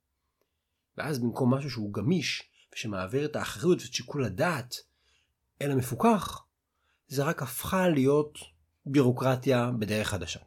[0.98, 4.76] ואז במקום משהו שהוא גמיש, ושמעביר את האחריות ואת שיקול הדעת
[5.62, 6.46] אל המפוקח,
[7.08, 8.38] זה רק הפכה להיות
[8.86, 10.40] בירוקרטיה בדרך חדשה.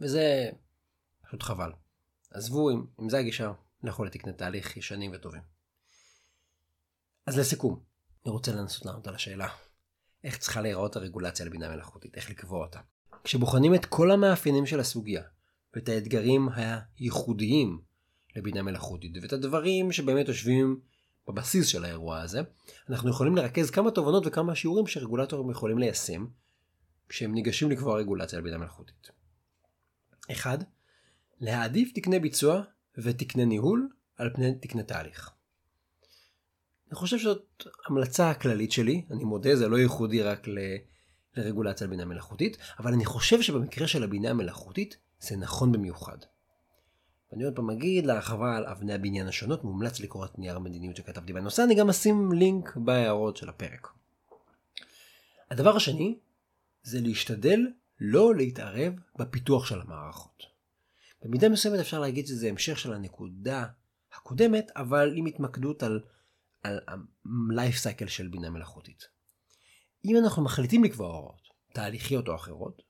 [0.00, 0.50] וזה
[1.26, 1.72] פשוט חבל.
[2.30, 5.59] עזבו, אם, אם זה הגישה, לכו לתקני תהליך ישנים וטובים.
[7.30, 7.80] אז לסיכום,
[8.24, 9.48] אני רוצה לנסות לענות על השאלה,
[10.24, 12.80] איך צריכה להיראות הרגולציה לבינה מלאכותית, איך לקבוע אותה.
[13.24, 15.22] כשבוחנים את כל המאפיינים של הסוגיה
[15.74, 17.80] ואת האתגרים הייחודיים
[18.36, 20.80] לבינה מלאכותית ואת הדברים שבאמת יושבים
[21.28, 22.40] בבסיס של האירוע הזה,
[22.88, 26.26] אנחנו יכולים לרכז כמה תובנות וכמה שיעורים שרגולטורים יכולים ליישם
[27.08, 29.08] כשהם ניגשים לקבוע רגולציה על בינה מלאכותית.
[30.32, 30.64] 1.
[31.40, 32.62] להעדיף תקני ביצוע
[32.98, 35.39] ותקני ניהול על פני תקני תהליך.
[36.90, 40.58] אני חושב שזאת המלצה הכללית שלי, אני מודה זה לא ייחודי רק ל...
[41.36, 46.18] לרגולציה על בינה מלאכותית, אבל אני חושב שבמקרה של הבינה המלאכותית זה נכון במיוחד.
[47.32, 51.32] ואני עוד פעם אגיד להרחבה על אבני הבניין השונות, מומלץ לקרוא את נייר המדיניות שכתבתי
[51.32, 53.88] בנושא, אני גם אשים לינק בהערות של הפרק.
[55.50, 56.18] הדבר השני,
[56.82, 57.60] זה להשתדל
[58.00, 60.42] לא להתערב בפיתוח של המערכות.
[61.22, 63.66] במידה מסוימת אפשר להגיד שזה המשך של הנקודה
[64.16, 66.00] הקודמת, אבל עם התמקדות על,
[66.62, 69.02] על ה-life cycle של בינה מלאכותית.
[70.04, 71.42] אם אנחנו מחליטים לקבוע הוראות,
[71.74, 72.82] תהליכיות או אחרות,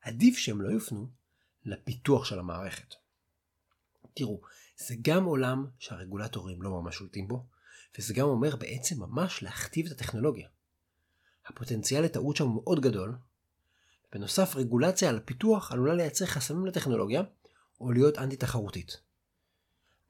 [0.00, 1.10] עדיף שהם לא יופנו
[1.64, 2.94] לפיתוח של המערכת.
[4.14, 4.40] תראו,
[4.76, 7.46] זה גם עולם שהרגולטורים לא ממש שולטים בו,
[7.98, 10.48] וזה גם אומר בעצם ממש להכתיב את הטכנולוגיה.
[11.46, 13.16] הפוטנציאל לטעות שם מאוד גדול.
[14.12, 17.22] בנוסף, רגולציה על הפיתוח עלולה לייצר חסמים לטכנולוגיה,
[17.80, 19.00] או להיות אנטי תחרותית.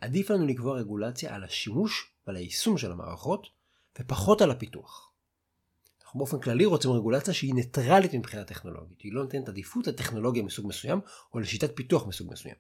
[0.00, 3.46] עדיף לנו לקבוע רגולציה על השימוש ועל היישום של המערכות,
[4.00, 5.12] ופחות על הפיתוח.
[6.02, 10.66] אנחנו באופן כללי רוצים רגולציה שהיא ניטרלית מבחינה טכנולוגית, היא לא נותנת עדיפות לטכנולוגיה מסוג
[10.66, 11.00] מסוים,
[11.34, 12.54] או לשיטת פיתוח מסוג מסוים.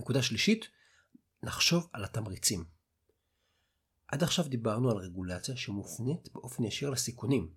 [0.00, 0.68] נקודה שלישית,
[1.42, 2.64] לחשוב על התמריצים.
[4.08, 7.50] עד עכשיו דיברנו על רגולציה שמופנית באופן ישיר לסיכונים.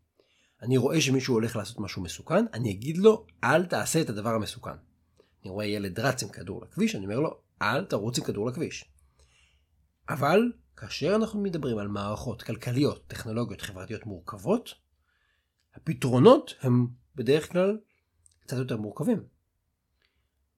[0.62, 4.76] אני רואה שמישהו הולך לעשות משהו מסוכן, אני אגיד לו, אל תעשה את הדבר המסוכן.
[5.44, 8.91] אני רואה ילד רץ עם כדור לכביש, אני אומר לו, אל תרוץ עם כדור לכביש.
[10.14, 14.74] אבל, כאשר אנחנו מדברים על מערכות כלכליות, טכנולוגיות, חברתיות מורכבות,
[15.76, 17.78] הפתרונות הם בדרך כלל
[18.40, 19.24] קצת יותר מורכבים.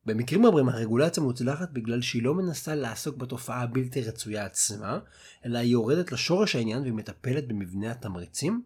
[0.06, 5.00] במקרים רבים הרגולציה מוצלחת בגלל שהיא לא מנסה לעסוק בתופעה הבלתי רצויה עצמה,
[5.46, 8.63] אלא היא יורדת לשורש העניין והיא מטפלת במבנה התמריצים,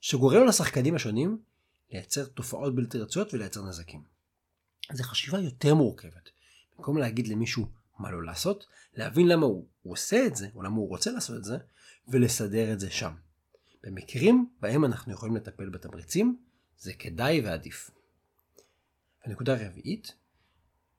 [0.00, 1.38] שגורם לשחקנים השונים
[1.90, 4.02] לייצר תופעות בלתי רצויות ולייצר נזקים.
[4.92, 6.30] זו חשיבה יותר מורכבת.
[6.76, 10.76] במקום להגיד למישהו מה לא לעשות, להבין למה הוא, הוא עושה את זה, או למה
[10.76, 11.56] הוא רוצה לעשות את זה,
[12.08, 13.12] ולסדר את זה שם.
[13.82, 16.36] במקרים בהם אנחנו יכולים לטפל בתמריצים,
[16.78, 17.90] זה כדאי ועדיף.
[19.24, 20.14] הנקודה הרביעית,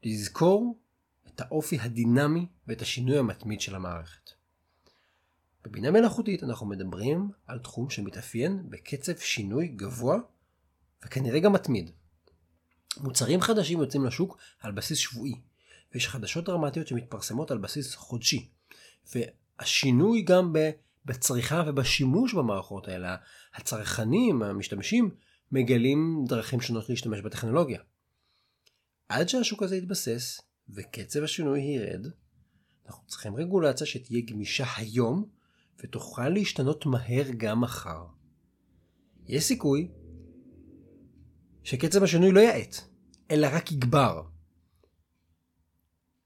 [0.03, 0.79] לזכור
[1.27, 4.29] את האופי הדינמי ואת השינוי המתמיד של המערכת.
[5.63, 10.17] בבינה מלאכותית אנחנו מדברים על תחום שמתאפיין בקצב שינוי גבוה
[11.05, 11.91] וכנראה גם מתמיד.
[12.97, 15.41] מוצרים חדשים יוצאים לשוק על בסיס שבועי,
[15.93, 18.49] ויש חדשות דרמטיות שמתפרסמות על בסיס חודשי.
[19.15, 20.53] והשינוי גם
[21.05, 23.15] בצריכה ובשימוש במערכות האלה,
[23.53, 25.09] הצרכנים, המשתמשים,
[25.51, 27.79] מגלים דרכים שונות להשתמש בטכנולוגיה.
[29.09, 32.07] עד שהשוק הזה יתבסס וקצב השינוי ירד,
[32.87, 35.29] אנחנו צריכים רגולציה שתהיה גמישה היום
[35.79, 38.05] ותוכל להשתנות מהר גם מחר.
[39.27, 39.91] יש סיכוי
[41.63, 42.75] שקצב השינוי לא יאט,
[43.31, 44.32] אלא רק יגבר.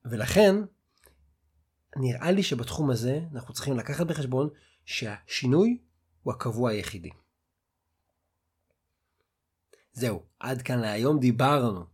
[0.09, 0.55] ולכן,
[1.95, 4.49] נראה לי שבתחום הזה אנחנו צריכים לקחת בחשבון
[4.85, 5.77] שהשינוי
[6.23, 7.09] הוא הקבוע היחידי.
[9.91, 11.85] זהו, עד כאן להיום דיברנו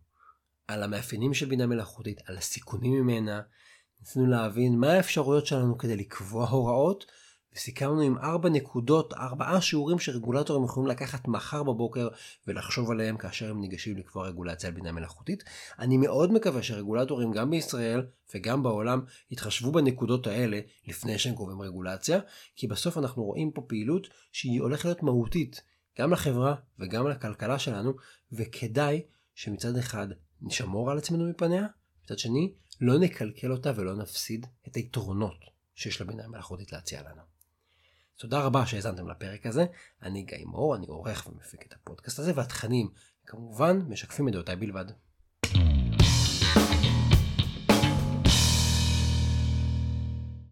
[0.68, 3.42] על המאפיינים של בינה מלאכותית, על הסיכונים ממנה,
[4.00, 7.04] ניסינו להבין מה האפשרויות שלנו כדי לקבוע הוראות,
[7.56, 12.08] וסיכמנו עם ארבע נקודות, ארבעה שיעורים שרגולטורים יכולים לקחת מחר בבוקר
[12.46, 15.44] ולחשוב עליהם כאשר הם ניגשים לקבוע רגולציה על בינה מלאכותית.
[15.78, 22.20] אני מאוד מקווה שרגולטורים גם בישראל וגם בעולם יתחשבו בנקודות האלה לפני שהם קובעים רגולציה,
[22.56, 25.62] כי בסוף אנחנו רואים פה פעילות שהיא הולכת להיות מהותית
[25.98, 27.92] גם לחברה וגם לכלכלה שלנו,
[28.32, 29.02] וכדאי
[29.34, 30.08] שמצד אחד
[30.42, 31.66] נשמור על עצמנו מפניה,
[32.04, 35.38] מצד שני לא נקלקל אותה ולא נפסיד את היתרונות
[35.74, 37.33] שיש לבינה מלאכותית להציע לנו.
[38.18, 39.66] תודה רבה שהאזנתם לפרק הזה,
[40.02, 42.88] אני גיא מור, אני עורך ומפיק את הפודקאסט הזה, והתכנים
[43.26, 44.84] כמובן משקפים את דעותיי בלבד.